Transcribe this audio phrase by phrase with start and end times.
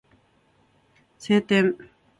[1.19, 1.75] 晴天